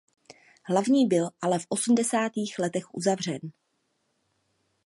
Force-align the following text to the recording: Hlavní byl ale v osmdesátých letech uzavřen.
Hlavní 0.63 1.07
byl 1.07 1.29
ale 1.41 1.59
v 1.59 1.65
osmdesátých 1.69 2.59
letech 2.59 2.95
uzavřen. 2.95 3.39